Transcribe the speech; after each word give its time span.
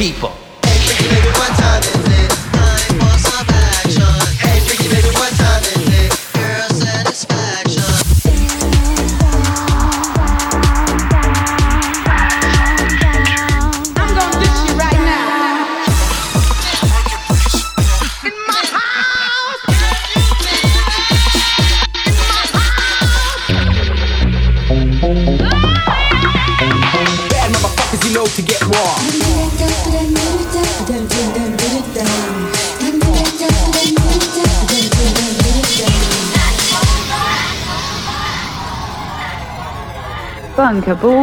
people. 0.00 0.29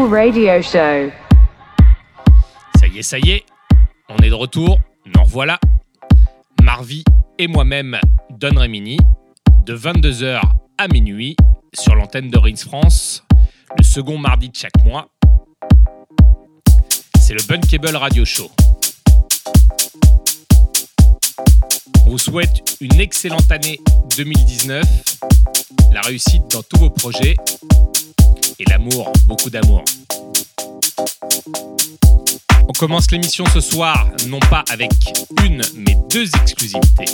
Radio 0.10 0.62
Show. 0.62 1.12
Ça 2.80 2.88
y 2.88 3.00
est, 3.00 3.04
ça 3.04 3.20
y 3.20 3.32
est, 3.32 3.46
on 4.08 4.16
est 4.24 4.30
de 4.30 4.34
retour, 4.34 4.80
nous 5.06 5.22
revoilà. 5.22 5.60
Marvi 6.64 7.04
et 7.38 7.48
moi-même, 7.48 8.00
Don 8.30 8.58
Rémini, 8.58 8.98
de 9.66 9.76
22h 9.76 10.42
à 10.78 10.88
minuit, 10.88 11.36
sur 11.74 11.96
l'antenne 11.96 12.30
de 12.30 12.38
Rins 12.38 12.56
France, 12.56 13.26
le 13.78 13.84
second 13.84 14.18
mardi 14.18 14.50
de 14.50 14.56
chaque 14.56 14.82
mois. 14.86 15.10
C'est 17.20 17.34
le 17.34 17.46
Bunkable 17.48 17.96
Radio 17.96 18.24
Show. 18.24 18.50
On 22.06 22.12
vous 22.12 22.18
souhaite 22.18 22.78
une 22.82 23.00
excellente 23.00 23.52
année 23.52 23.80
2019, 24.16 24.84
la 25.92 26.02
réussite 26.02 26.44
dans 26.52 26.64
tous 26.64 26.80
vos 26.80 26.90
projets 26.90 27.36
et 28.60 28.66
l'amour, 28.70 29.12
beaucoup 29.26 29.50
d'amour. 29.50 29.84
On 32.68 32.74
commence 32.74 33.12
l'émission 33.12 33.46
ce 33.54 33.62
soir 33.62 34.08
non 34.28 34.40
pas 34.40 34.64
avec 34.70 34.92
une 35.44 35.62
mais 35.76 35.98
deux 36.10 36.30
exclusivités. 36.42 37.06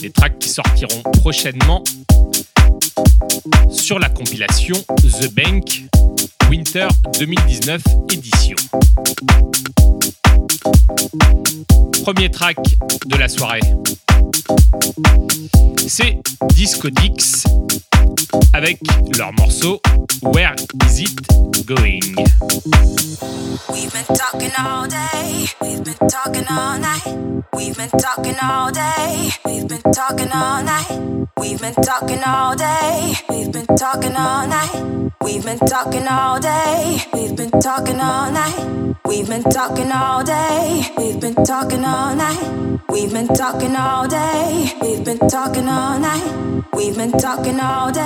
Des 0.00 0.10
tracks 0.10 0.38
qui 0.38 0.48
sortiront 0.48 1.02
prochainement 1.20 1.82
sur 3.70 3.98
la 3.98 4.08
compilation 4.08 4.76
The 5.02 5.32
Bank 5.32 5.84
Winter 6.48 6.88
2019 7.18 7.82
édition. 8.12 8.56
Premier 12.02 12.30
track 12.30 12.56
de 13.06 13.16
la 13.16 13.28
soirée. 13.28 13.60
C'est 15.86 16.18
Disco 16.54 16.90
Dix 16.90 17.44
avec 18.52 18.78
leur 19.16 19.32
morceau 19.32 19.80
Where 20.22 20.54
Is 20.86 21.00
It 21.00 21.66
Going? 21.66 22.00
We've 23.72 23.92
been 23.92 24.16
talking 24.16 24.52
all 24.58 24.86
day, 24.86 25.46
we've 25.60 25.82
been 25.82 26.08
talking 26.08 26.44
all 26.48 26.78
night. 26.78 27.02
We've 27.54 27.76
been 27.76 27.90
talking 27.90 28.36
all 28.42 28.70
day, 28.70 29.30
we've 29.44 29.66
been 29.66 29.82
talking 29.92 30.30
all 30.32 30.62
night. 30.62 30.90
We've 31.38 31.60
been 31.60 31.74
talking 31.74 32.22
all 32.24 32.54
day, 32.56 33.14
we've 33.28 33.52
been 33.52 33.66
talking 33.76 34.16
all 34.16 34.46
night. 34.46 35.14
We've 35.20 35.44
been 35.44 35.58
talking 35.58 36.06
all 36.08 36.40
day, 36.40 37.02
we've 37.12 37.36
been 37.36 37.50
talking 37.60 38.00
all 38.00 38.30
night. 38.30 38.98
We've 39.06 39.28
been 39.28 39.42
talking 39.44 39.92
all 39.92 40.24
day, 40.24 40.86
we've 40.98 41.20
been 41.20 41.34
talking 41.44 41.84
all 41.84 42.14
night. 42.14 42.80
We've 42.88 43.12
been 43.12 43.28
talking 43.28 43.76
all 43.76 44.06
day, 44.08 44.72
we've 44.82 45.04
been 45.04 45.18
talking 45.28 45.68
all 45.68 45.98
night. 45.98 46.64
We've 46.74 46.96
been 46.96 47.12
talking 47.12 47.60
all 47.60 47.92
day, 47.92 48.03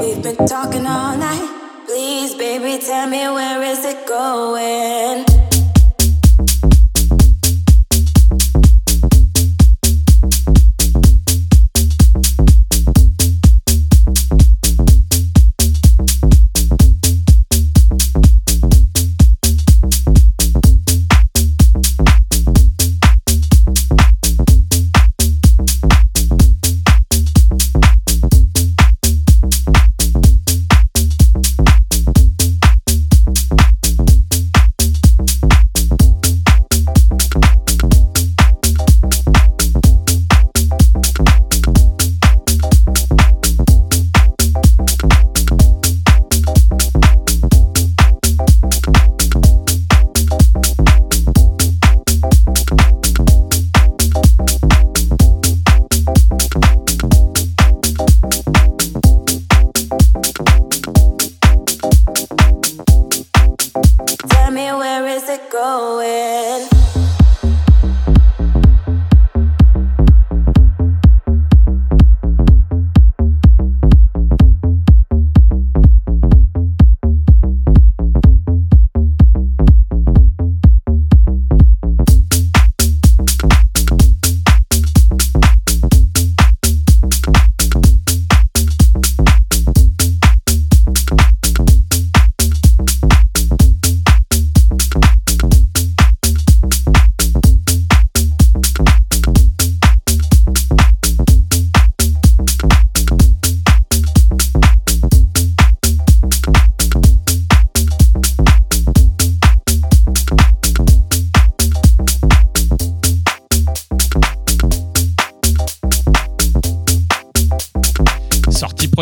we've 0.00 0.22
been 0.22 0.46
talking 0.46 0.86
all 0.86 1.16
night. 1.16 1.84
Please, 1.86 2.34
baby, 2.34 2.82
tell 2.84 3.08
me 3.08 3.18
where 3.18 3.62
is 3.62 3.84
it 3.84 4.06
going? 4.06 5.57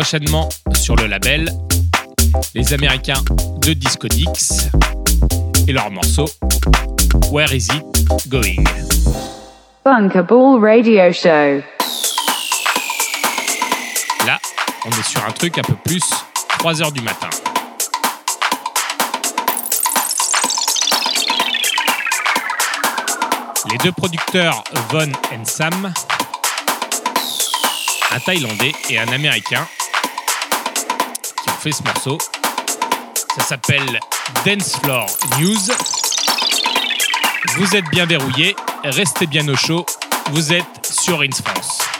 Prochainement 0.07 0.47
sur 0.73 0.95
le 0.95 1.05
label 1.05 1.49
les 2.55 2.71
Américains 2.71 3.21
de 3.57 3.73
Disco 3.73 4.07
Dix 4.07 4.69
et 5.67 5.73
leur 5.73 5.91
morceau 5.91 6.29
Where 7.29 7.53
Is 7.53 7.67
It 7.73 8.29
Going? 8.29 8.63
Bunkable 9.83 10.63
Radio 10.63 11.11
Show. 11.11 11.61
Là, 14.25 14.39
on 14.85 14.91
est 14.91 15.09
sur 15.09 15.25
un 15.25 15.31
truc 15.31 15.57
un 15.57 15.63
peu 15.63 15.75
plus 15.75 16.03
3 16.59 16.81
heures 16.81 16.93
du 16.93 17.01
matin. 17.01 17.27
Les 23.69 23.77
deux 23.79 23.91
producteurs 23.91 24.63
Von 24.89 25.11
et 25.33 25.43
Sam, 25.43 25.91
un 28.11 28.19
Thaïlandais 28.21 28.71
et 28.89 28.99
un 28.99 29.09
Américain, 29.09 29.67
fait 31.57 31.71
ce 31.71 31.83
morceau. 31.83 32.17
Ça 33.35 33.43
s'appelle 33.43 33.99
Dance 34.45 34.77
Floor 34.81 35.07
News. 35.39 35.57
Vous 37.57 37.75
êtes 37.75 37.85
bien 37.89 38.05
verrouillés, 38.05 38.55
restez 38.83 39.27
bien 39.27 39.47
au 39.47 39.55
chaud. 39.55 39.85
Vous 40.31 40.53
êtes 40.53 40.85
sur 40.85 41.21
Ins 41.21 41.41
France. 41.43 41.96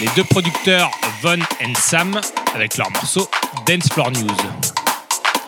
Les 0.00 0.08
deux 0.14 0.24
producteurs 0.24 0.90
Von 1.22 1.40
and 1.64 1.74
Sam 1.76 2.20
avec 2.54 2.76
leur 2.76 2.90
morceau 2.90 3.28
Dance 3.66 3.88
Floor 3.92 4.12
News. 4.12 4.36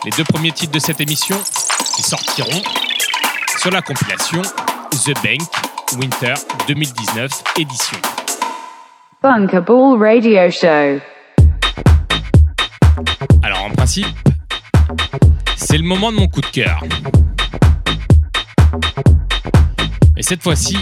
Les 0.03 0.11
deux 0.11 0.25
premiers 0.25 0.51
titres 0.51 0.73
de 0.73 0.79
cette 0.79 0.99
émission 0.99 1.37
qui 1.95 2.01
sortiront 2.01 2.61
sur 3.59 3.71
la 3.71 3.81
compilation 3.81 4.41
The 5.05 5.13
Bank 5.23 5.41
Winter 5.97 6.33
2019 6.67 7.31
édition. 7.57 7.97
Radio 9.23 10.51
Show. 10.51 10.99
Alors 13.43 13.63
en 13.63 13.69
principe, 13.69 14.07
c'est 15.55 15.77
le 15.77 15.83
moment 15.83 16.11
de 16.11 16.17
mon 16.17 16.27
coup 16.27 16.41
de 16.41 16.47
cœur. 16.47 16.83
Et 20.17 20.23
cette 20.23 20.43
fois-ci, 20.43 20.77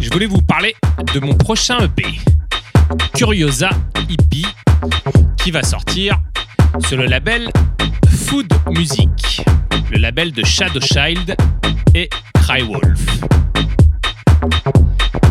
je 0.00 0.10
voulais 0.10 0.26
vous 0.26 0.42
parler 0.42 0.76
de 1.14 1.20
mon 1.20 1.34
prochain 1.34 1.78
EP, 1.78 2.04
Curiosa 3.14 3.70
Hippie, 4.08 4.46
qui 5.38 5.50
va 5.50 5.62
sortir 5.62 6.20
sur 6.86 6.96
le 6.96 7.06
label 7.06 7.50
Food 8.26 8.52
Music, 8.70 9.42
le 9.90 9.98
label 9.98 10.32
de 10.32 10.44
Shadow 10.44 10.80
Child 10.80 11.36
et 11.94 12.08
Crywolf. 12.34 13.00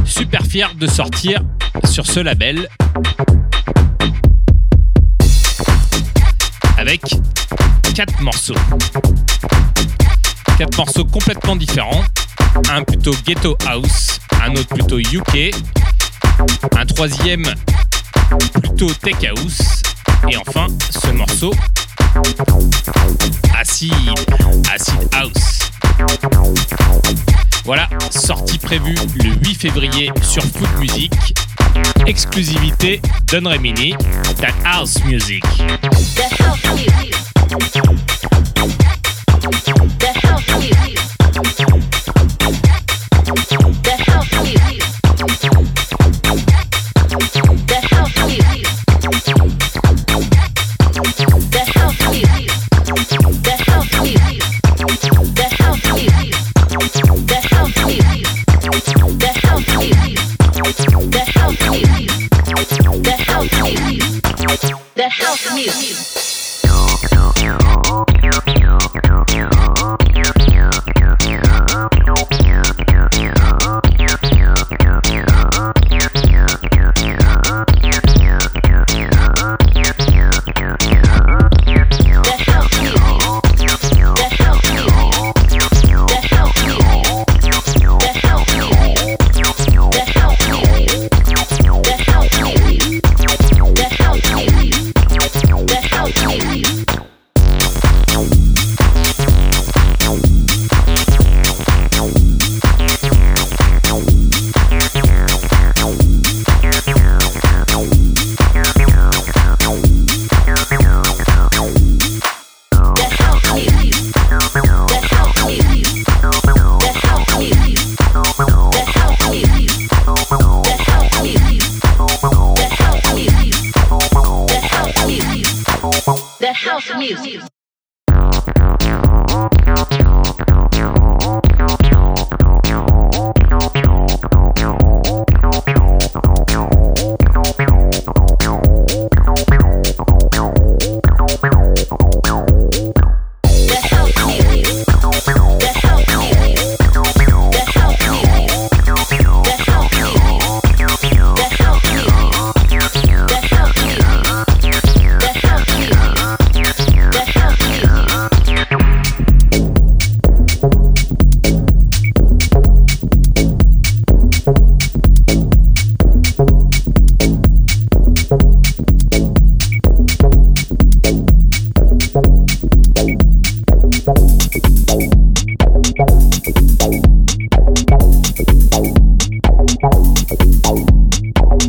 Super 0.05 0.43
fier 0.45 0.73
de 0.75 0.87
sortir 0.87 1.41
sur 1.85 2.05
ce 2.05 2.19
label 2.19 2.67
avec 6.77 7.01
quatre 7.93 8.21
morceaux. 8.21 8.55
Quatre 10.57 10.77
morceaux 10.77 11.05
complètement 11.05 11.55
différents. 11.55 12.03
Un 12.69 12.83
plutôt 12.83 13.13
ghetto 13.25 13.57
house, 13.67 14.19
un 14.44 14.51
autre 14.51 14.68
plutôt 14.68 14.99
UK, 14.99 15.53
un 16.78 16.86
troisième 16.86 17.44
plutôt 18.62 18.92
tech 18.94 19.16
house, 19.30 19.83
et 20.30 20.38
enfin 20.38 20.68
ce 20.90 21.12
morceau 21.12 21.54
acid, 23.60 23.94
acid 24.74 25.10
house. 25.14 25.60
Voilà, 27.64 27.88
sortie 28.10 28.57
prévue 28.57 28.95
le 29.24 29.31
8 29.45 29.56
février 29.56 30.12
sur 30.21 30.44
Food 30.44 30.69
Music. 30.80 31.14
Exclusivité 32.07 33.02
Don 33.31 33.50
Remini, 33.50 33.94
house 34.66 35.04
music. 35.06 35.44
The 65.01 65.09
house 65.09 65.51
music. 65.55 66.20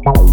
Bye. 0.04 0.32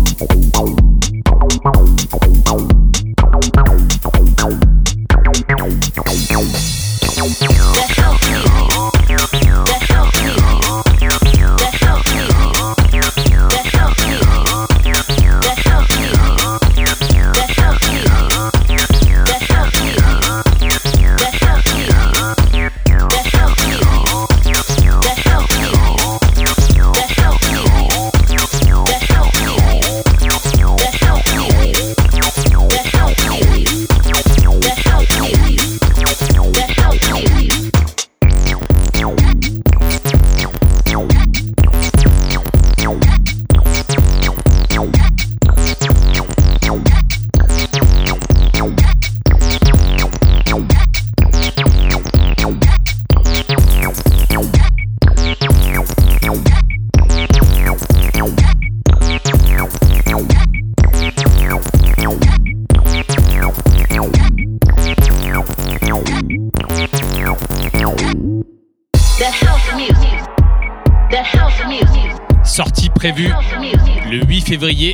Février 74.60 74.94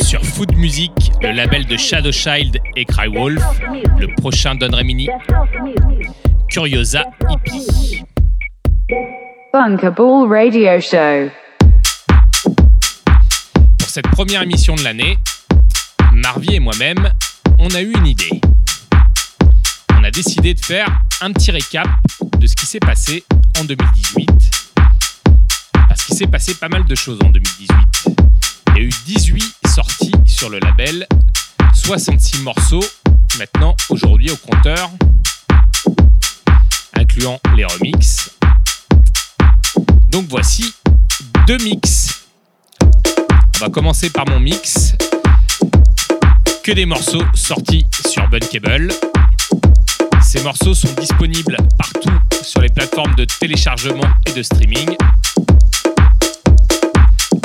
sur 0.00 0.24
Food 0.24 0.56
Music, 0.56 0.92
le 1.20 1.32
label 1.32 1.66
de 1.66 1.76
Shadow 1.76 2.12
Child 2.12 2.60
et 2.76 2.84
Crywolf, 2.84 3.42
le 3.98 4.06
prochain 4.14 4.54
Don 4.54 4.70
Remini, 4.70 5.08
Curiosa 6.48 7.02
Hippie. 7.28 8.04
Radio 9.52 10.80
Show. 10.80 11.30
Pour 13.78 13.88
cette 13.88 14.06
première 14.12 14.42
émission 14.42 14.76
de 14.76 14.84
l'année, 14.84 15.18
Marvie 16.12 16.54
et 16.54 16.60
moi-même, 16.60 17.12
on 17.58 17.70
a 17.74 17.82
eu 17.82 17.92
une 17.98 18.06
idée. 18.06 18.40
On 19.98 20.04
a 20.04 20.12
décidé 20.12 20.54
de 20.54 20.60
faire 20.60 20.86
un 21.20 21.32
petit 21.32 21.50
récap 21.50 21.88
de 22.38 22.46
ce 22.46 22.54
qui 22.54 22.66
s'est 22.66 22.78
passé 22.78 23.24
en 23.58 23.64
2018. 23.64 24.30
Parce 25.88 26.04
qu'il 26.04 26.14
s'est 26.14 26.28
passé 26.28 26.54
pas 26.54 26.68
mal 26.68 26.84
de 26.84 26.94
choses 26.94 27.18
en 27.24 27.30
2018. 27.30 28.03
Il 28.76 28.82
y 28.82 28.84
a 28.84 28.88
eu 28.88 28.90
18 29.06 29.54
sorties 29.72 30.10
sur 30.26 30.50
le 30.50 30.58
label, 30.58 31.06
66 31.74 32.42
morceaux 32.42 32.82
maintenant 33.38 33.76
aujourd'hui 33.88 34.32
au 34.32 34.36
compteur, 34.36 34.90
incluant 36.94 37.38
les 37.56 37.64
remixes. 37.64 38.30
Donc 40.10 40.26
voici 40.28 40.74
deux 41.46 41.58
mix. 41.58 42.26
On 43.56 43.60
va 43.60 43.68
commencer 43.68 44.10
par 44.10 44.28
mon 44.28 44.40
mix. 44.40 44.96
Que 46.64 46.72
des 46.72 46.86
morceaux 46.86 47.22
sortis 47.34 47.86
sur 48.10 48.28
Bunkable. 48.28 48.88
Ces 50.20 50.42
morceaux 50.42 50.74
sont 50.74 50.92
disponibles 50.94 51.58
partout 51.78 52.18
sur 52.42 52.60
les 52.60 52.70
plateformes 52.70 53.14
de 53.14 53.24
téléchargement 53.24 54.08
et 54.26 54.32
de 54.32 54.42
streaming. 54.42 54.96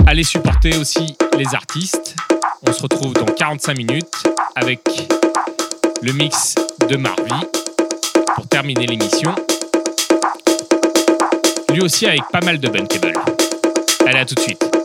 Allez 0.09 0.23
supporter 0.23 0.75
aussi 0.75 1.15
les 1.37 1.53
artistes. 1.53 2.15
On 2.67 2.73
se 2.73 2.81
retrouve 2.81 3.13
dans 3.13 3.25
45 3.27 3.77
minutes 3.77 4.23
avec 4.55 4.81
le 6.01 6.11
mix 6.13 6.55
de 6.87 6.97
Marvie 6.97 7.45
pour 8.33 8.47
terminer 8.47 8.87
l'émission. 8.87 9.35
Lui 11.71 11.81
aussi 11.81 12.07
avec 12.07 12.21
pas 12.31 12.41
mal 12.43 12.57
de 12.57 12.67
Bunkable. 12.69 13.13
Allez, 14.07 14.17
à 14.17 14.25
tout 14.25 14.33
de 14.33 14.39
suite. 14.39 14.78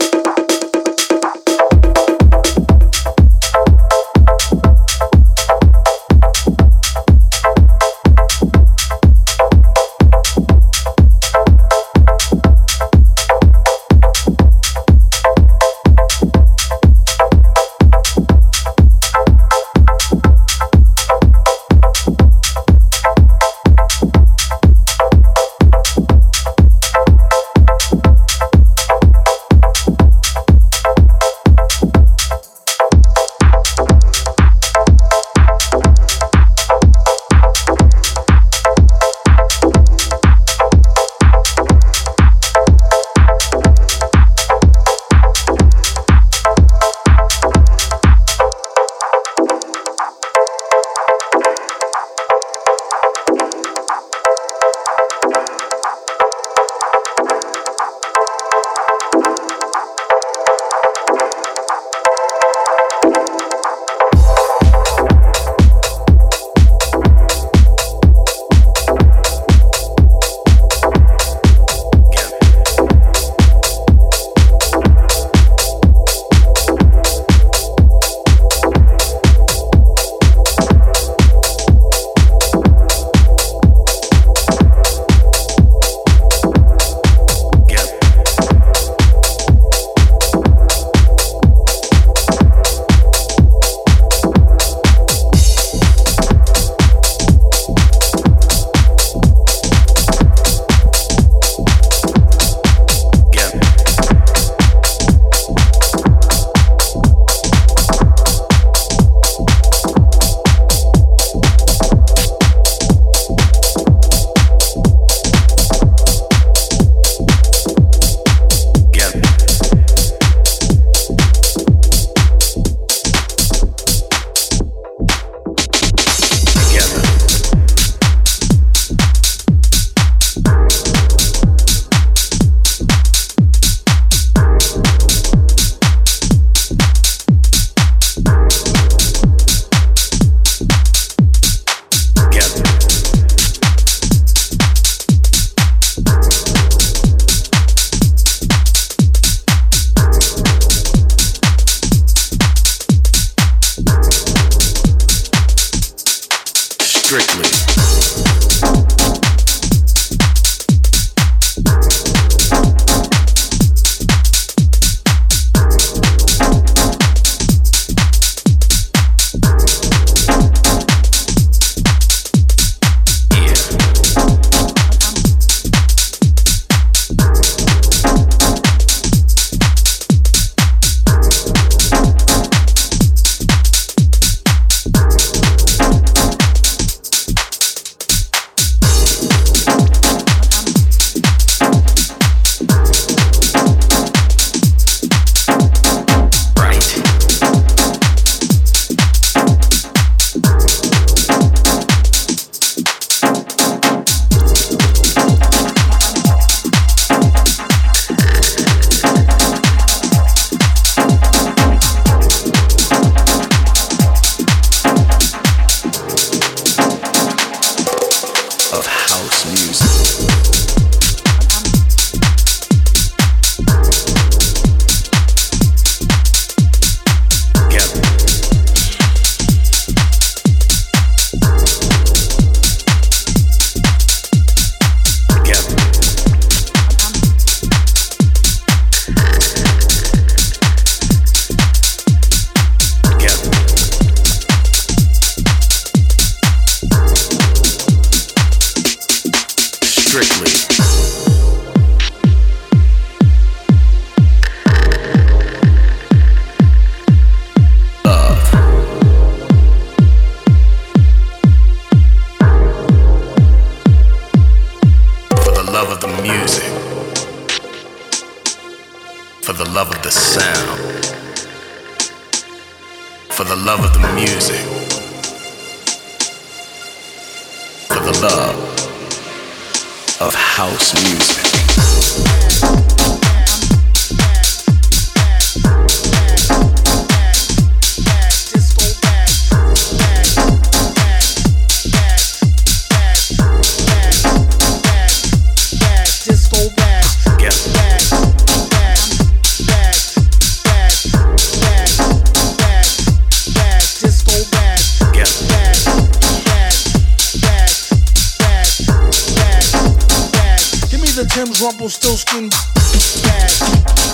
M's 311.47 311.61
rumble 311.61 311.91
still 311.91 312.17
skin. 312.17 312.49
Bad, 312.49 313.53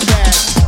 bad. 0.05 0.60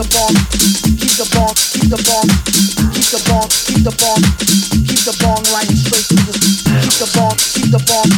the 0.00 0.08
bomb, 0.16 0.34
keep 0.96 1.12
the 1.20 1.28
bomb, 1.36 1.52
keep 1.76 1.90
the 1.92 2.00
bomb, 2.08 2.28
keep 2.94 3.04
the 3.12 3.20
bomb, 3.28 3.48
keep 3.68 3.84
the 3.84 3.92
bomb, 4.00 4.22
keep 4.88 5.02
the 5.04 5.12
bomb 5.20 5.44
line 5.52 5.68
straight 5.76 6.08
to 6.08 6.16
the 6.24 6.32
keep 6.80 6.96
the 6.96 7.08
bomb, 7.12 7.36
keep 7.52 7.68
the 7.68 7.80
bomb, 7.84 8.08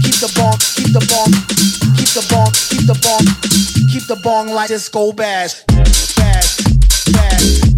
keep 0.00 0.16
the 0.24 0.28
bomb, 0.32 0.56
keep 0.72 0.88
the 0.88 1.04
bomb, 1.04 1.32
keep 2.00 2.08
the 2.16 2.24
bomb, 2.32 2.52
keep 2.72 2.86
the 2.86 2.96
bomb, 3.04 3.24
keep 3.92 4.06
the 4.08 4.16
bomb 4.24 4.46
line 4.48 4.68
disco 4.68 5.12
bash, 5.12 5.64
bash, 5.66 6.16
bash. 6.16 7.68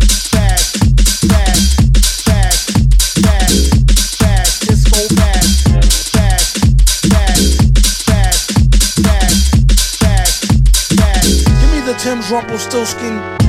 Tim's 12.00 12.30
rumple 12.30 12.56
still 12.56 12.86
skin 12.86 13.39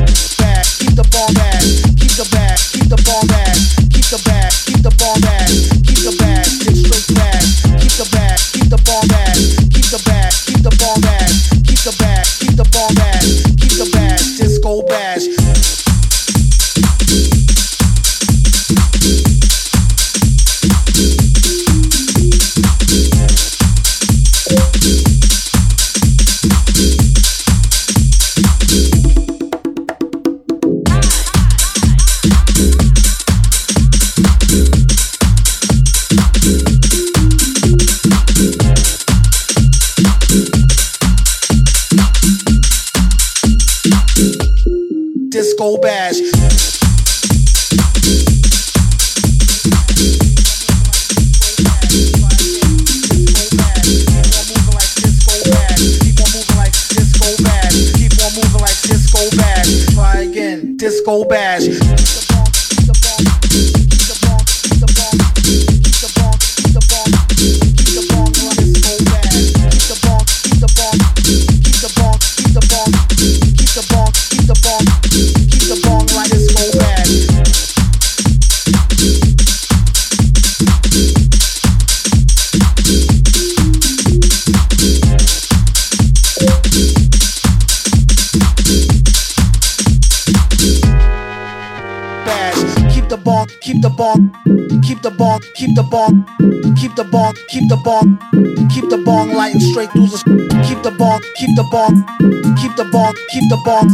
keep 103.32 103.46
the 103.50 103.58
ball, 103.66 103.88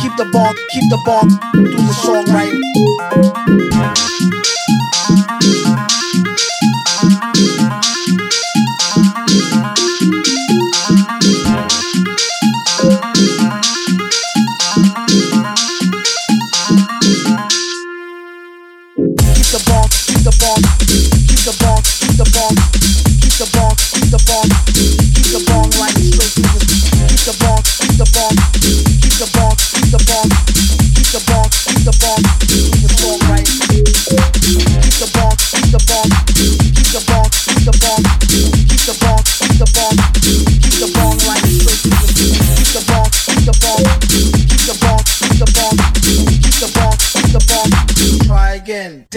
keep 0.00 0.14
the 0.16 0.26
ball, 0.32 0.54
keep 0.70 0.84
the 0.90 0.98
ball, 1.04 1.26
do 1.54 1.76
the 1.76 1.94
song. 2.04 2.27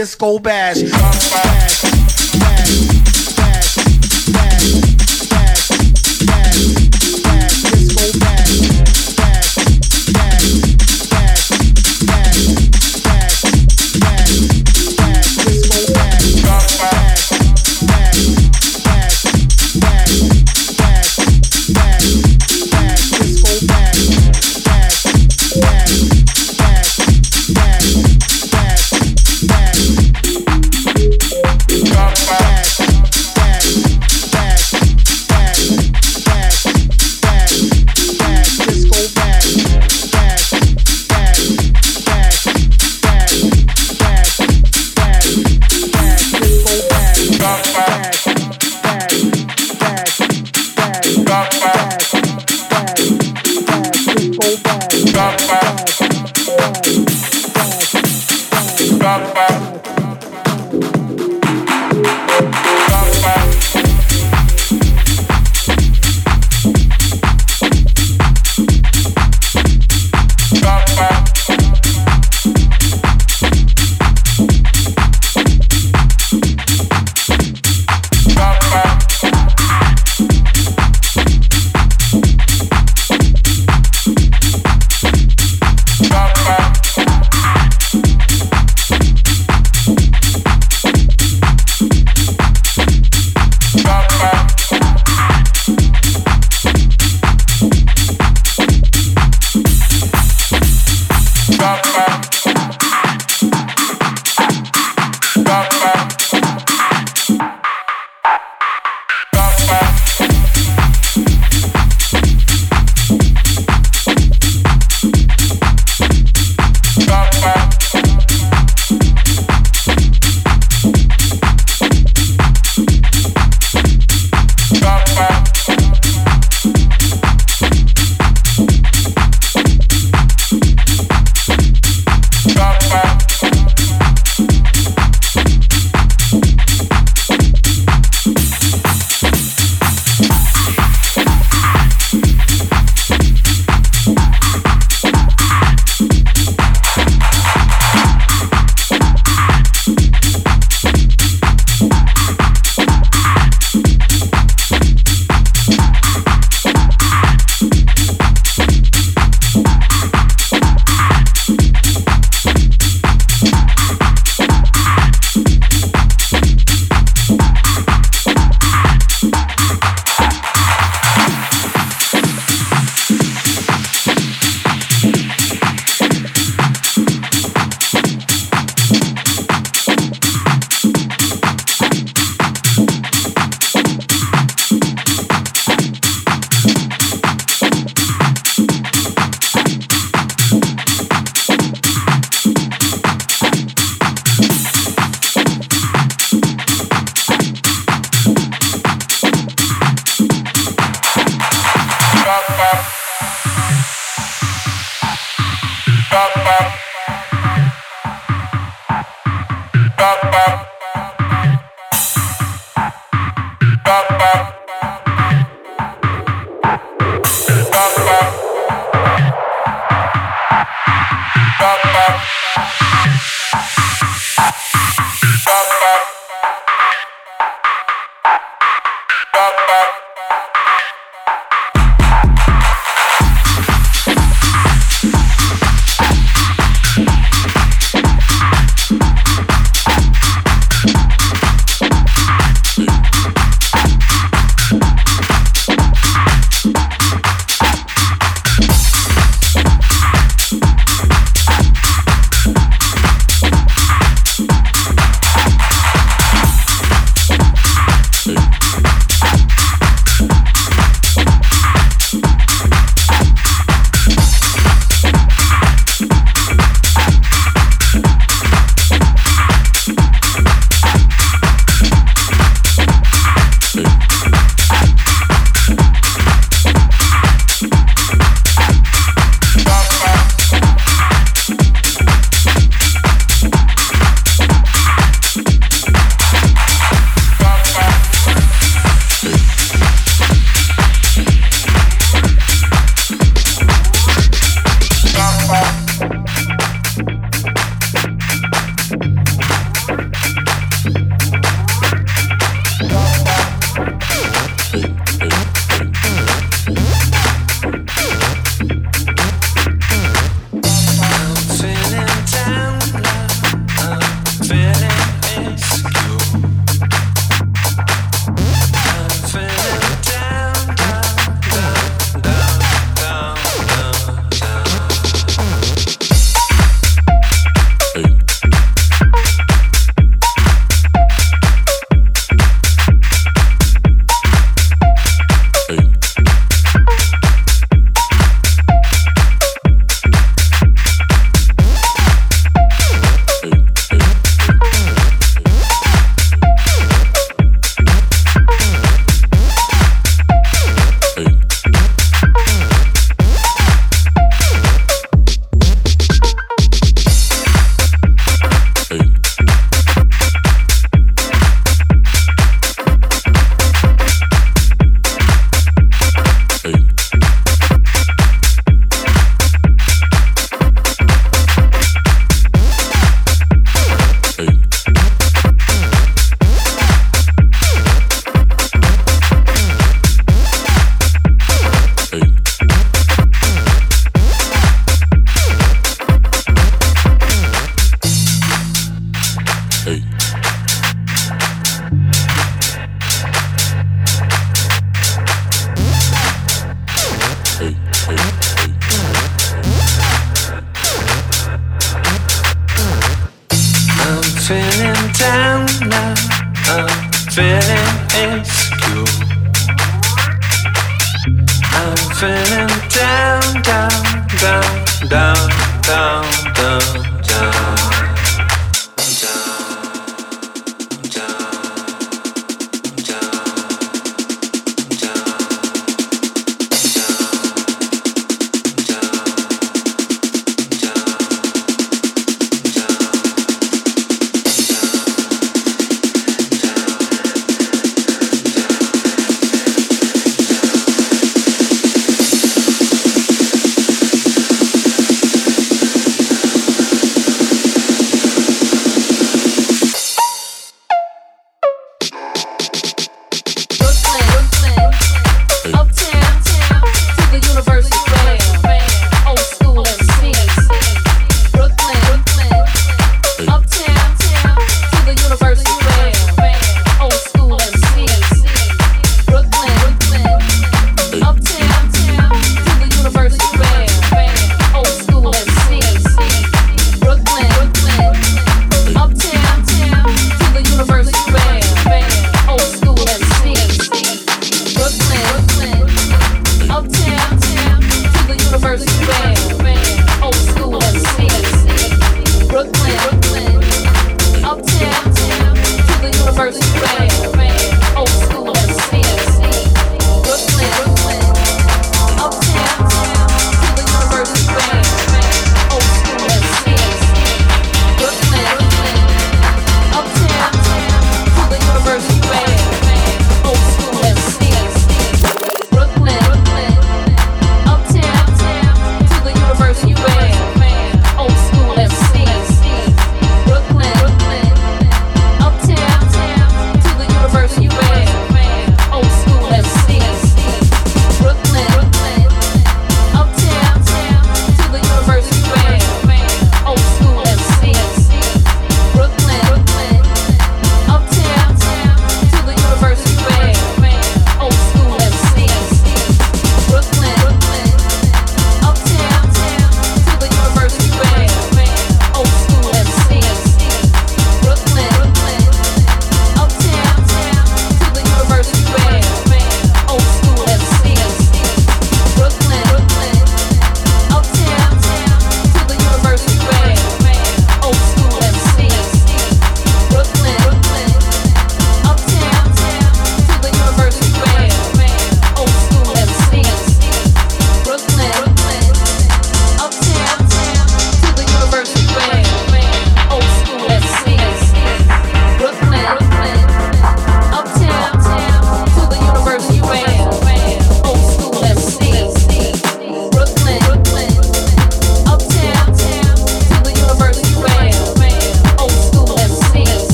disco 0.00 0.38
bash. 0.38 1.89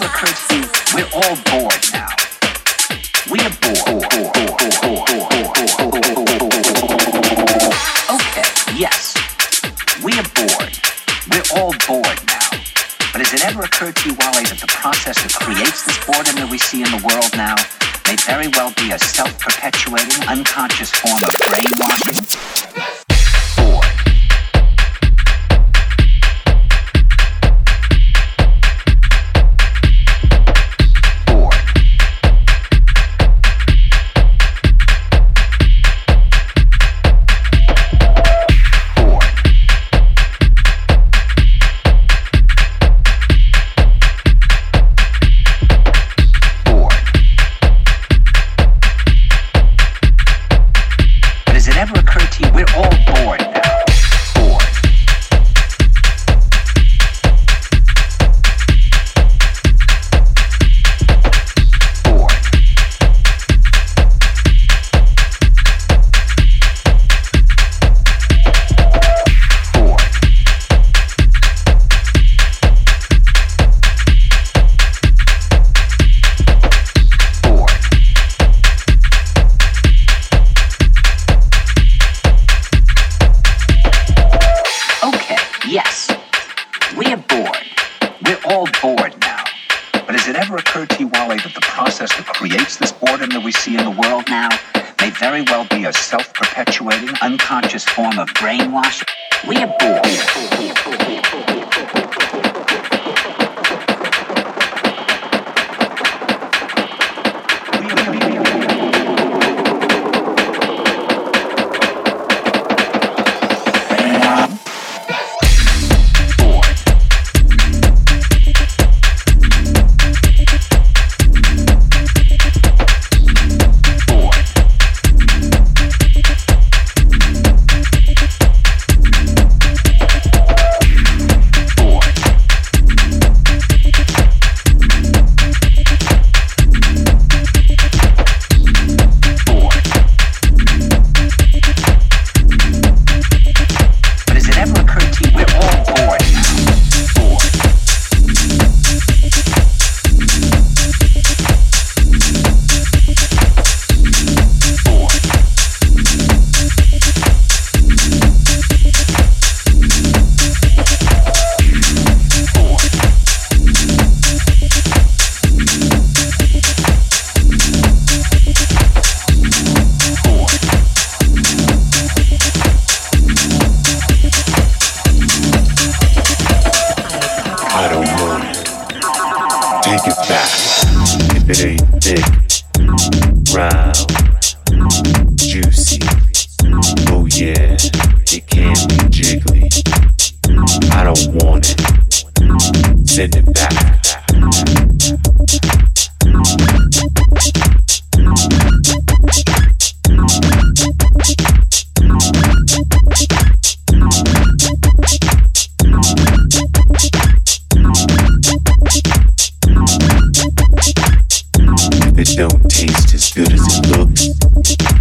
We're 0.00 1.10
all 1.12 1.36
bored 1.52 1.84
now. 1.92 2.08
We 3.30 3.38
are 3.40 3.52
bored. 3.60 4.04
Okay, 8.08 8.48
yes, 8.80 9.14
we 10.02 10.12
are 10.16 10.24
bored. 10.32 10.72
We're 11.30 11.44
all 11.60 11.74
bored 11.86 12.20
now. 12.26 12.48
But 13.12 13.20
has 13.20 13.34
it 13.34 13.44
ever 13.44 13.62
occurred 13.62 13.96
to 13.96 14.08
you, 14.08 14.16
Wale, 14.16 14.40
that 14.40 14.58
the 14.60 14.68
process 14.68 15.20
that 15.22 15.34
creates 15.34 15.84
this 15.84 15.98
boredom 16.06 16.36
that 16.36 16.48
we 16.50 16.56
see 16.56 16.82
in 16.82 16.90
the 16.90 17.02
world 17.04 17.36
now 17.36 17.56
may 18.08 18.16
very 18.24 18.48
well 18.56 18.72
be 18.80 18.92
a 18.92 18.98
self-perpetuating, 18.98 20.24
unconscious 20.28 20.90
form 20.90 21.20
of 21.20 21.32
brainwashing? 21.44 22.69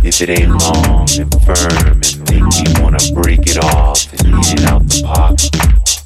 If 0.10 0.22
it 0.24 0.30
ain't 0.39 0.49
long 0.49 1.07
and 1.20 1.32
firm 1.45 2.01
and 2.01 2.20
make 2.32 2.41
me 2.41 2.82
wanna 2.82 2.97
break 3.14 3.41
it 3.45 3.64
off 3.64 4.12
and 4.12 4.28
eat 4.39 4.53
it 4.53 4.66
out 4.66 4.82
the 4.89 5.03
pot, 5.05 5.39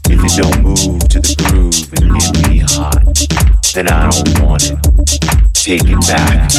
if 0.09 0.19
it 0.21 0.33
don't 0.41 0.61
move 0.61 1.07
to 1.07 1.21
the 1.21 1.33
groove 1.47 1.87
and 1.95 2.11
get 2.19 2.49
me 2.49 2.59
hot, 2.59 3.07
then 3.73 3.87
I 3.87 4.11
don't 4.11 4.41
want 4.43 4.71
it. 4.71 4.77
Take 5.53 5.85
it 5.85 6.01
back. 6.05 6.51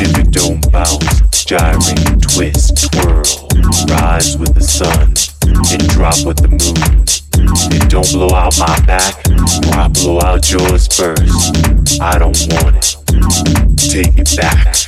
If 0.00 0.18
it 0.18 0.32
don't 0.32 0.72
bounce, 0.72 2.17
twist, 2.38 2.92
twirl, 2.92 3.24
rise 3.88 4.38
with 4.38 4.54
the 4.54 4.60
sun, 4.62 5.08
and 5.72 5.88
drop 5.88 6.24
with 6.24 6.36
the 6.36 6.46
moon. 6.46 7.02
It 7.74 7.90
don't 7.90 8.08
blow 8.12 8.30
out 8.32 8.56
my 8.60 8.78
back, 8.86 9.16
or 9.66 9.74
I 9.74 9.88
blow 9.88 10.20
out 10.20 10.48
yours 10.48 10.86
first. 10.86 12.00
I 12.00 12.16
don't 12.16 12.38
want 12.52 12.76
it. 12.76 12.94
Take 13.76 14.18
it. 14.18 14.36
Back. 14.36 14.78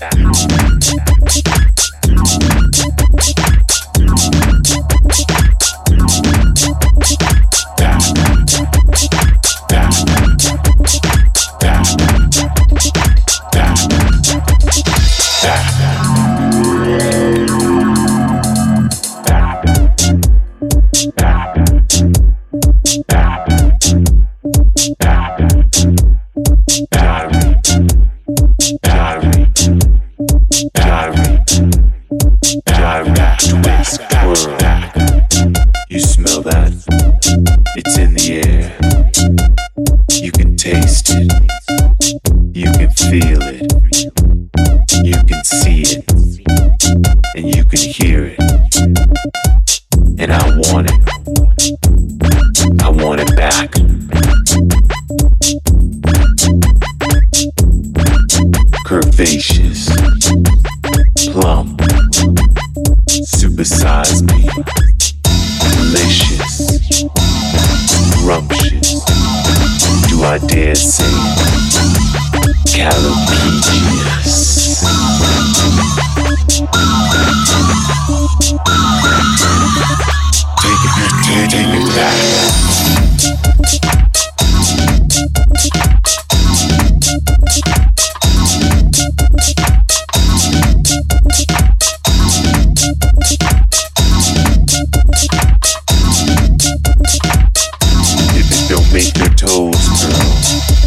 You 35.89 35.99
smell 35.99 36.43
that? 36.43 36.73
It's 37.75 37.97
in 37.97 38.13
the 38.13 38.43
air. 38.45 38.77
You 40.23 40.31
can 40.31 40.57
taste 40.57 41.09
it. 41.09 41.33
You 42.55 42.71
can 42.73 42.91
feel 42.91 43.41
it. 43.41 43.73
You 45.03 45.15
can 45.27 45.43
see 45.45 45.83
it. 45.83 46.05
And 47.35 47.55
you 47.55 47.65
can 47.65 47.79
hear 47.79 48.27
it. 48.27 48.39
And 50.21 50.33
I 50.33 50.45
want 50.59 50.91
it. 50.91 51.01
I 52.83 52.89
want 52.91 53.21
it 53.23 53.35
back. 53.37 53.71
Curvaceous. 58.85 59.89
Plump 61.33 62.00
besides 63.61 64.23
me. 64.23 64.49
Delicious, 65.61 67.05
rumptious, 68.25 69.05
do 70.09 70.25
I 70.25 70.39
dare 70.49 70.75
say, 70.75 71.05
calopegious. 72.65 74.41
Take 80.57 80.85
it, 80.87 81.13
take 81.27 81.53
it 81.53 81.85
back. 83.91 84.00
Make 98.93 99.17
your 99.19 99.31
toes 99.39 99.87
curl, 100.03 100.35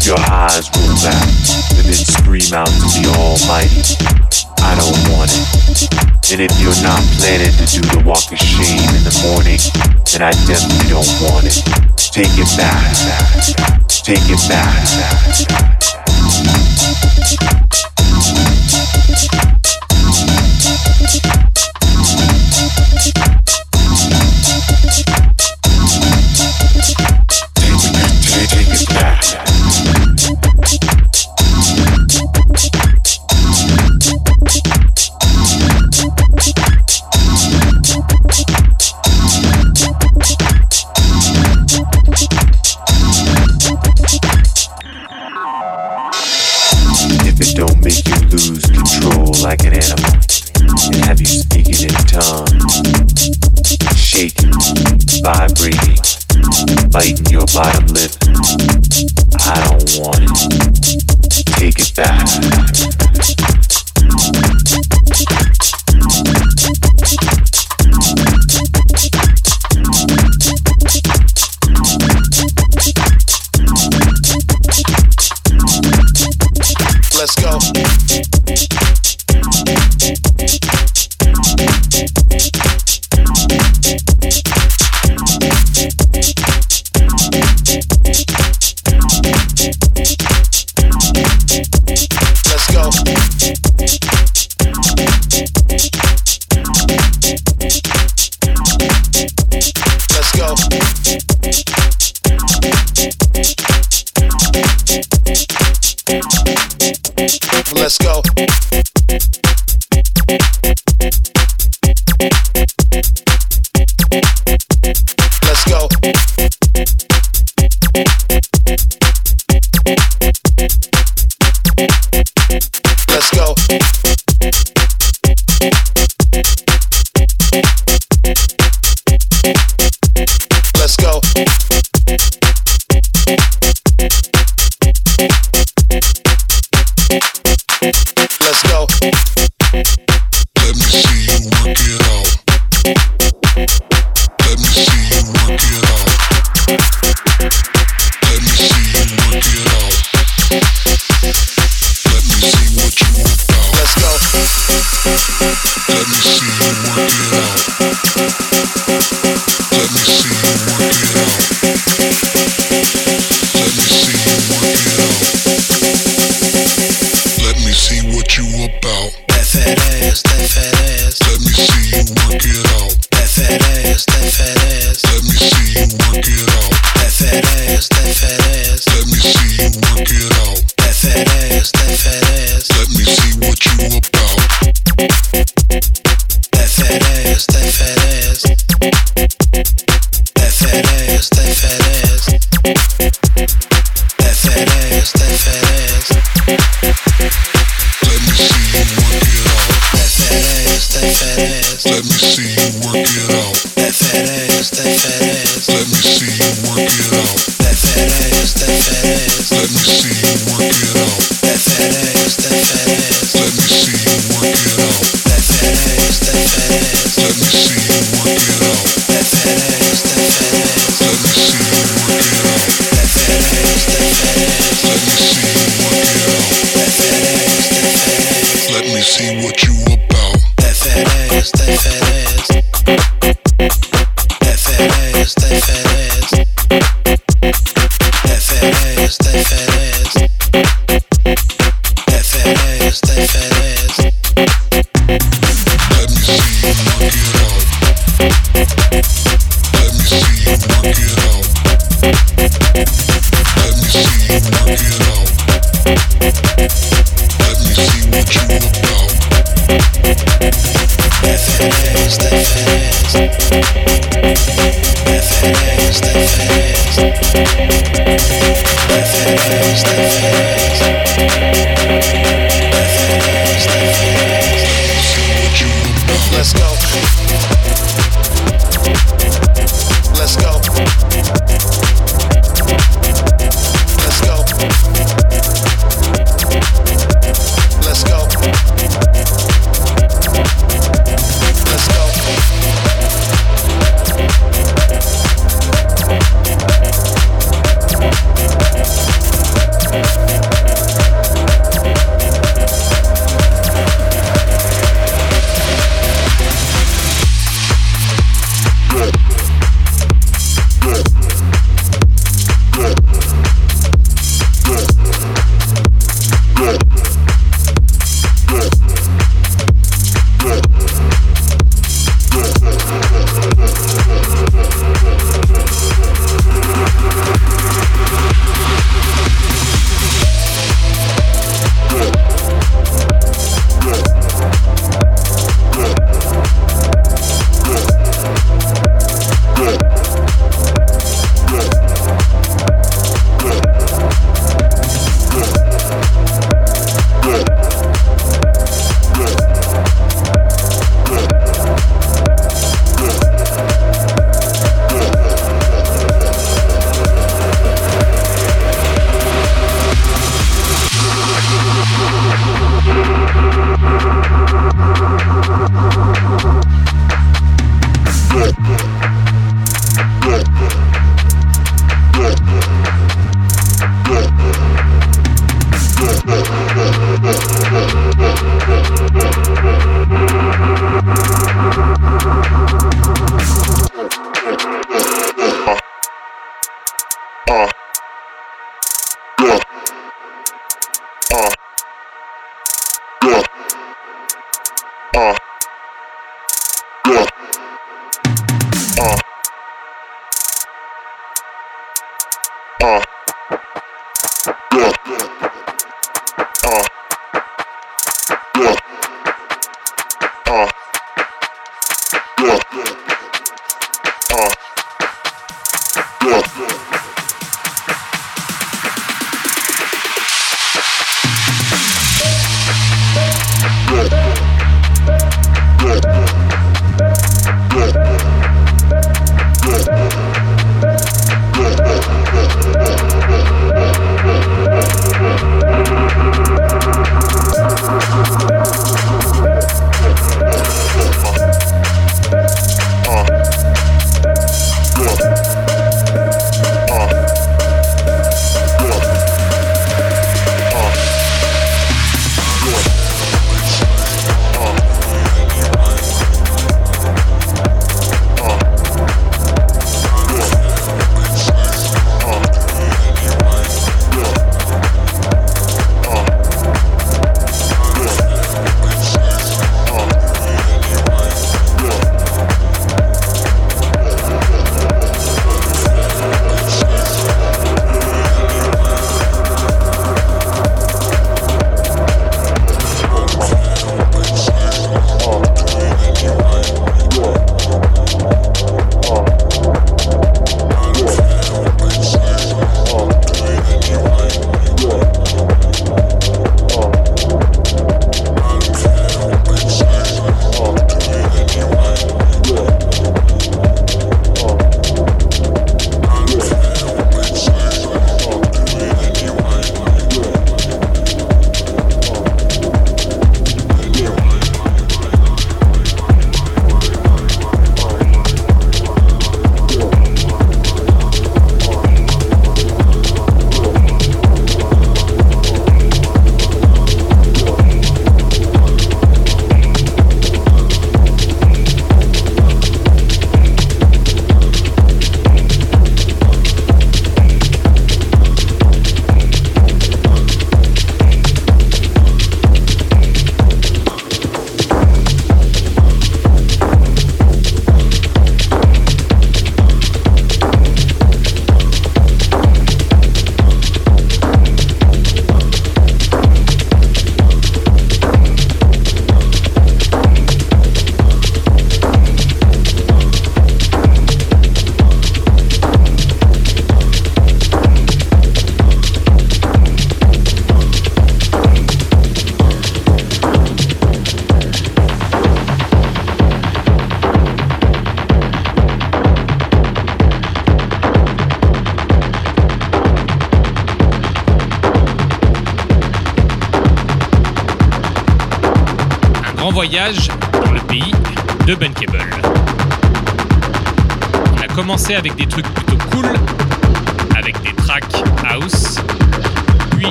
your 0.00 0.18
eyes 0.30 0.70
roll 0.72 0.96
back, 1.04 1.28
and 1.76 1.84
then 1.84 1.92
scream 1.92 2.54
out 2.54 2.66
to 2.66 2.88
the 2.96 3.12
Almighty. 3.12 3.96
I 4.62 4.74
don't 4.74 4.96
want 5.12 5.30
it. 5.30 6.32
And 6.32 6.40
if 6.40 6.50
you're 6.60 6.72
not 6.82 7.02
planning 7.20 7.52
to 7.52 7.66
do 7.68 7.80
the 7.92 8.02
walk 8.06 8.32
of 8.32 8.38
shame 8.38 8.88
in 8.96 9.04
the 9.04 9.12
morning, 9.28 9.60
then 10.12 10.22
I 10.22 10.32
definitely 10.48 10.88
don't 10.88 11.12
want 11.20 11.44
it. 11.44 11.60
Take 11.96 12.32
it 12.40 12.48
back, 12.56 12.96
take 13.86 14.24
it 14.32 14.48
back. 14.48 15.79
Vibrating, 55.22 55.96
breathing, 56.28 56.90
biting 56.90 57.26
your 57.26 57.44
bottom 57.54 57.86
lip. 57.88 58.12
I 59.38 59.60
don't 59.68 59.98
want 60.00 60.22
it. 60.22 61.04
Take 61.46 61.78
it 61.78 61.94
back. 61.94 63.49
Let's 107.90 107.98
go. 107.98 108.69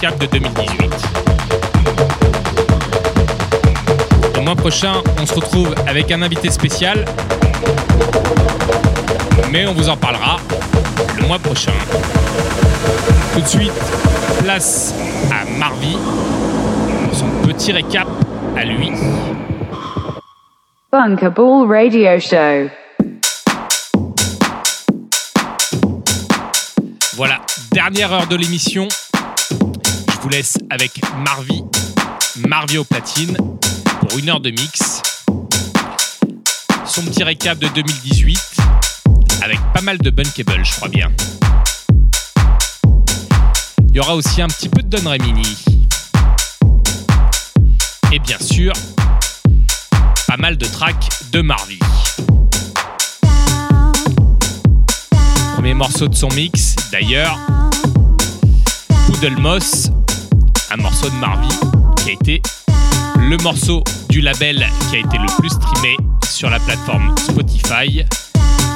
De 0.00 0.24
2018. 0.24 0.90
Le 4.34 4.40
mois 4.40 4.56
prochain, 4.56 4.94
on 5.20 5.26
se 5.26 5.34
retrouve 5.34 5.74
avec 5.86 6.10
un 6.10 6.22
invité 6.22 6.50
spécial. 6.50 7.04
Mais 9.52 9.66
on 9.66 9.74
vous 9.74 9.90
en 9.90 9.98
parlera 9.98 10.38
le 11.18 11.26
mois 11.26 11.38
prochain. 11.38 11.74
Tout 13.34 13.42
de 13.42 13.46
suite, 13.46 13.72
place 14.42 14.94
à 15.30 15.44
Marvy 15.58 15.98
pour 17.04 17.14
son 17.14 17.28
petit 17.46 17.72
récap 17.72 18.08
à 18.56 18.64
lui. 18.64 18.92
Bunker 20.90 21.30
Ball 21.30 21.68
Radio 21.68 22.18
Show. 22.18 22.70
Voilà, 27.16 27.40
dernière 27.70 28.14
heure 28.14 28.26
de 28.26 28.36
l'émission. 28.36 28.88
Vous 30.22 30.28
laisse 30.28 30.58
avec 30.68 31.00
Marvy, 31.24 31.64
Marvy 32.46 32.76
au 32.76 32.84
platine, 32.84 33.36
pour 34.00 34.18
une 34.18 34.28
heure 34.28 34.40
de 34.40 34.50
mix. 34.50 35.00
Son 36.84 37.02
petit 37.04 37.24
récap 37.24 37.58
de 37.58 37.68
2018, 37.68 38.38
avec 39.42 39.58
pas 39.72 39.80
mal 39.80 39.96
de 39.96 40.10
Bunkable, 40.10 40.62
je 40.62 40.72
crois 40.72 40.88
bien. 40.88 41.10
Il 43.88 43.96
y 43.96 44.00
aura 44.00 44.14
aussi 44.14 44.42
un 44.42 44.48
petit 44.48 44.68
peu 44.68 44.82
de 44.82 44.88
Don 44.88 45.08
Remini. 45.08 45.56
Et 48.12 48.18
bien 48.18 48.38
sûr, 48.38 48.74
pas 50.26 50.36
mal 50.36 50.58
de 50.58 50.66
tracks 50.66 51.08
de 51.32 51.40
Marvy. 51.40 51.78
Premier 55.54 55.72
morceau 55.74 56.08
de 56.08 56.14
son 56.14 56.28
mix, 56.28 56.76
d'ailleurs, 56.92 57.38
Poodle 59.06 59.38
Moss, 59.38 59.90
un 60.70 60.76
morceau 60.76 61.08
de 61.08 61.14
Marvy 61.16 61.48
qui 61.96 62.10
a 62.10 62.12
été 62.12 62.42
le 63.18 63.36
morceau 63.38 63.82
du 64.08 64.20
label 64.20 64.66
qui 64.88 64.96
a 64.96 64.98
été 65.00 65.18
le 65.18 65.26
plus 65.38 65.50
streamé 65.50 65.96
sur 66.28 66.48
la 66.48 66.58
plateforme 66.60 67.14
Spotify. 67.18 68.04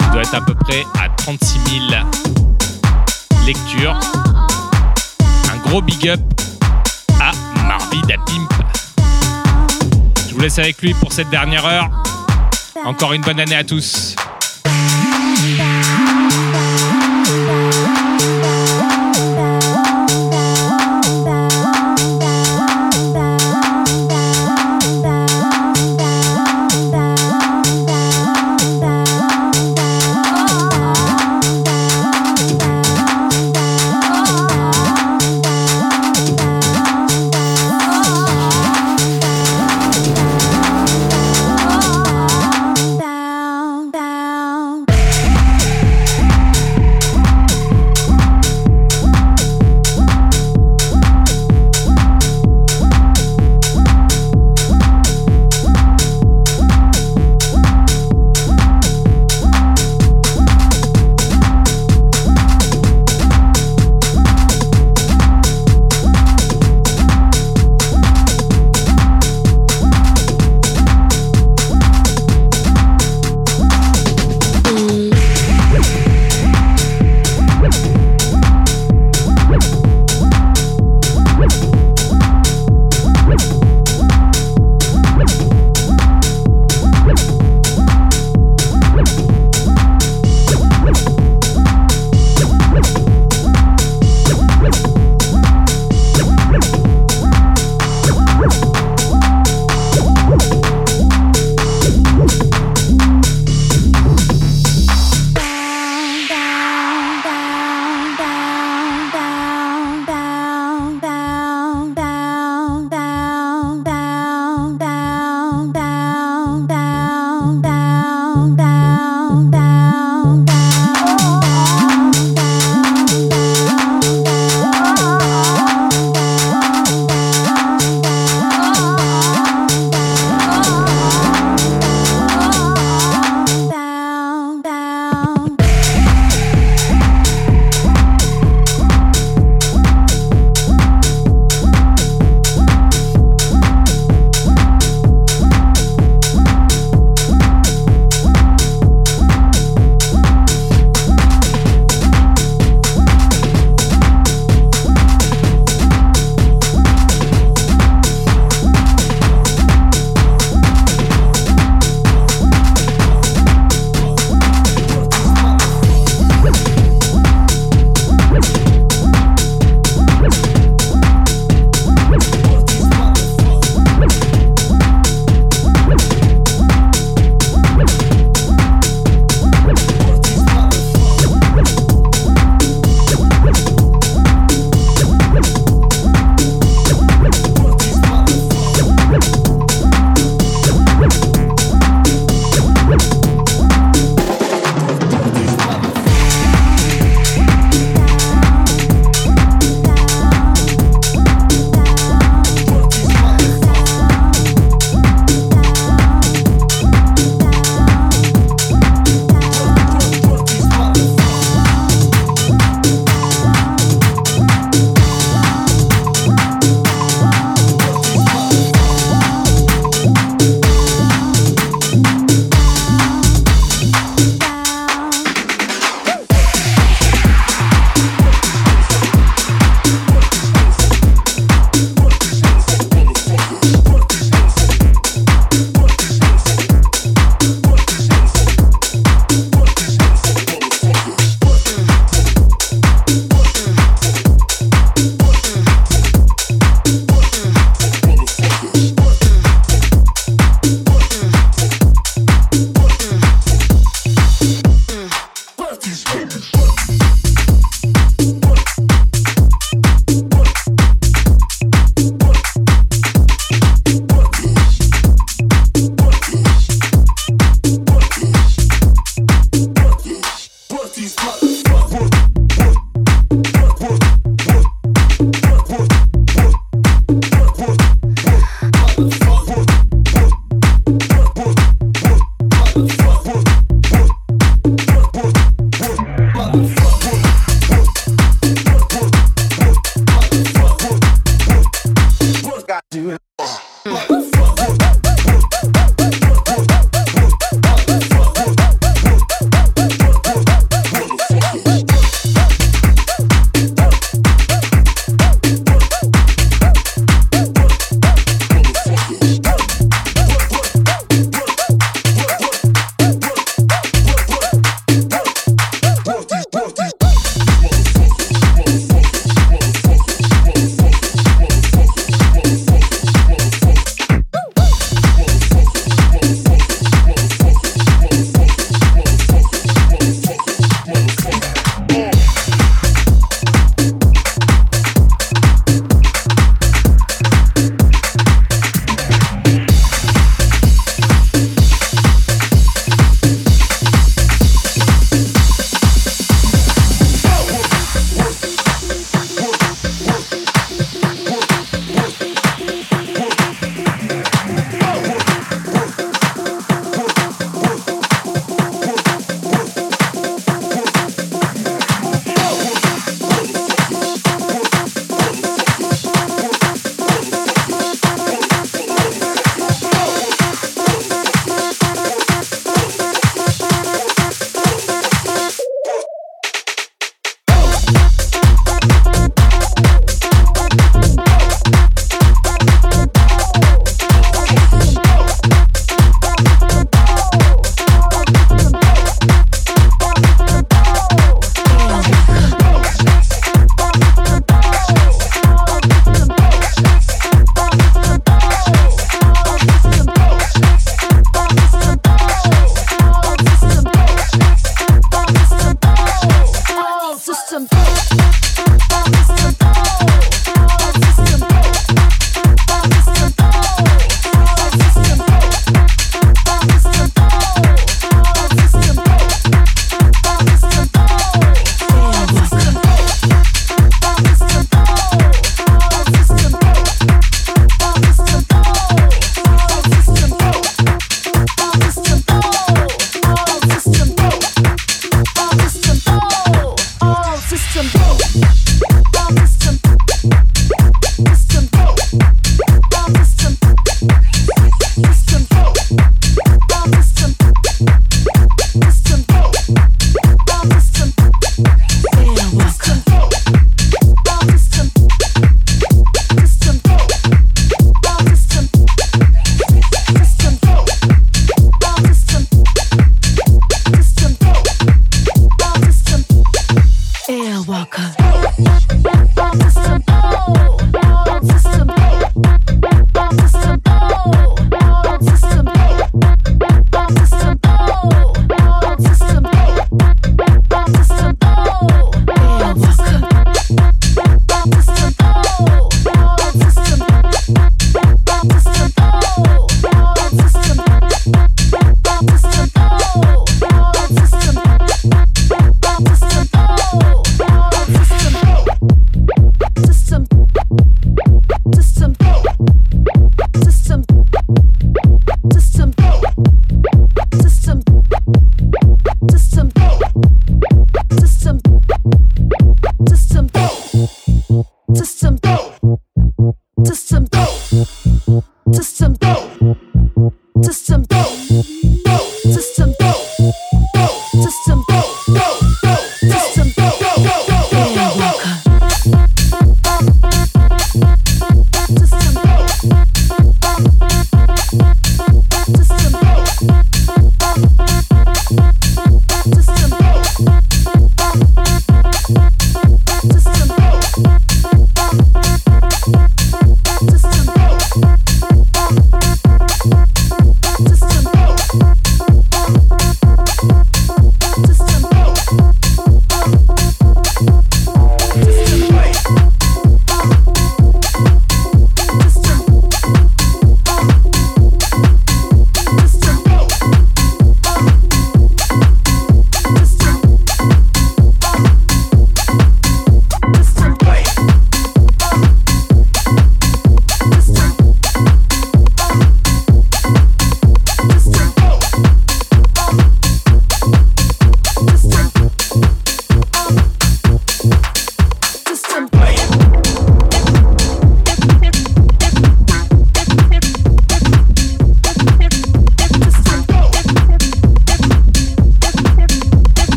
Il 0.00 0.10
doit 0.12 0.22
être 0.22 0.34
à 0.34 0.40
peu 0.40 0.54
près 0.54 0.84
à 1.00 1.08
36 1.08 1.58
000 1.90 3.46
lectures. 3.46 3.98
Un 5.52 5.68
gros 5.68 5.80
big 5.80 6.08
up 6.08 6.20
à 7.20 7.32
Marvy 7.66 8.00
da 8.02 8.16
Pimp. 8.26 8.52
Je 10.28 10.34
vous 10.34 10.40
laisse 10.40 10.58
avec 10.58 10.80
lui 10.82 10.94
pour 10.94 11.12
cette 11.12 11.30
dernière 11.30 11.64
heure. 11.64 11.90
Encore 12.84 13.12
une 13.12 13.22
bonne 13.22 13.40
année 13.40 13.56
à 13.56 13.64
tous. 13.64 14.14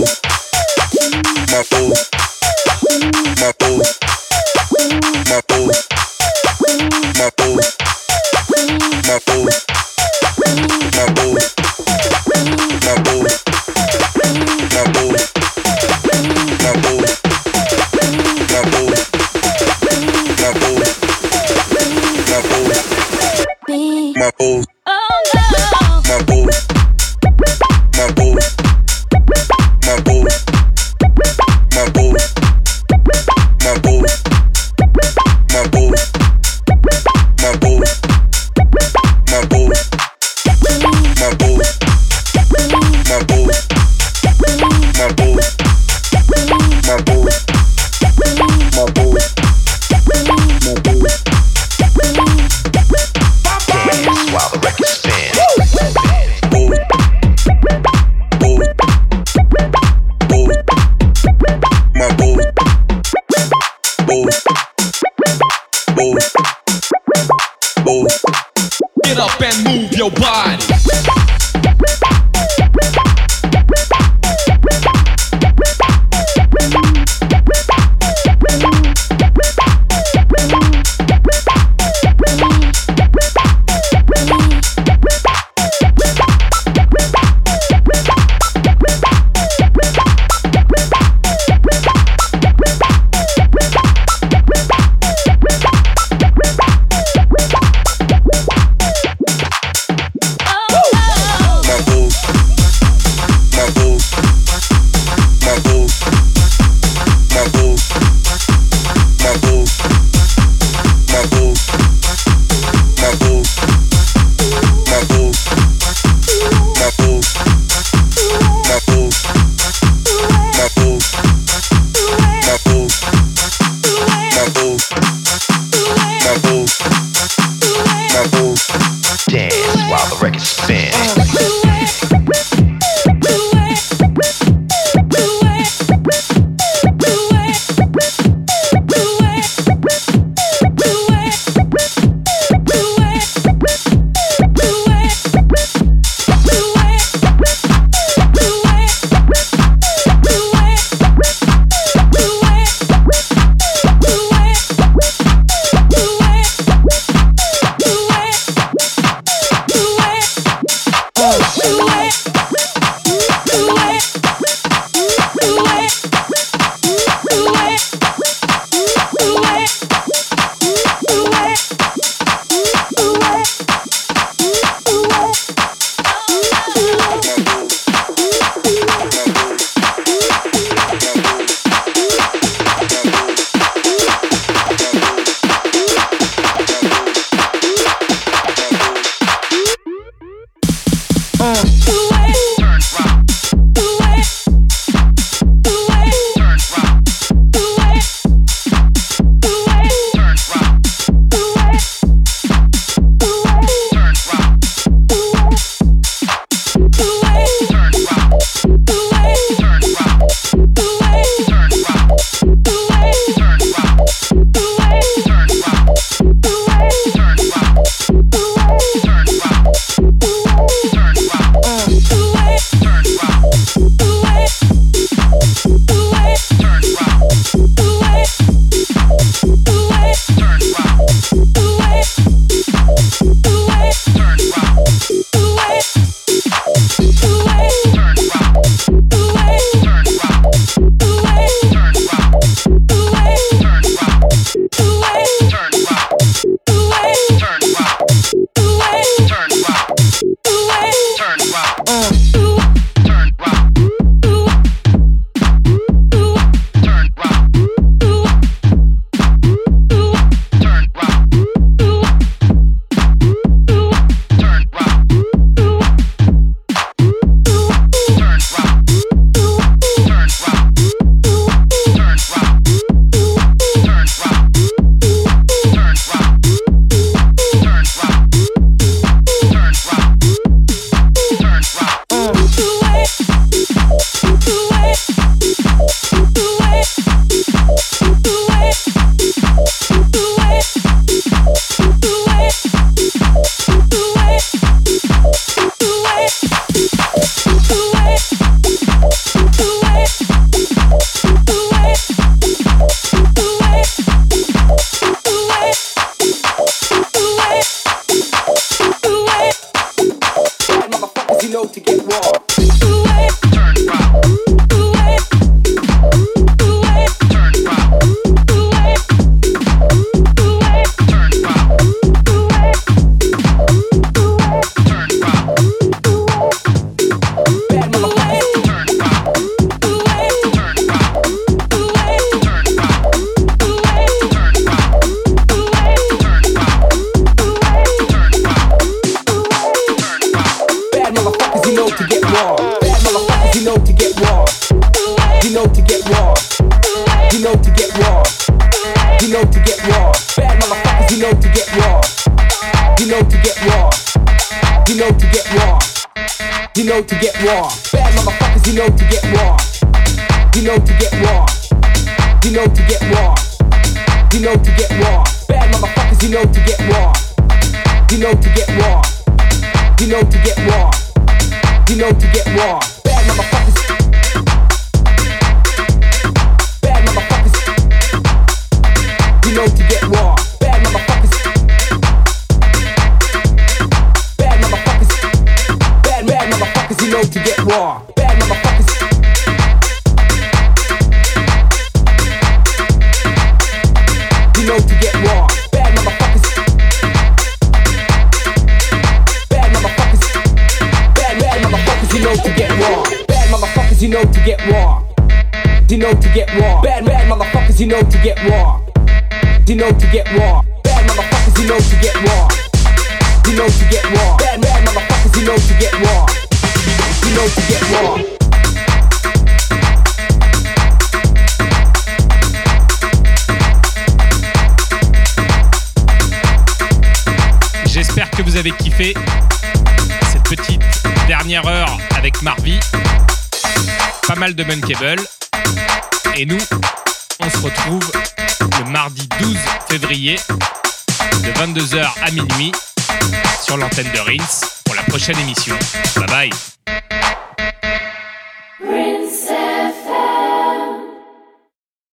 my 0.00 1.62
boy, 1.70 1.92
my 3.40 3.52
boy, 3.60 3.82
my 4.80 4.90
boy, 4.90 5.14
my 5.30 5.40
boy. 5.48 6.03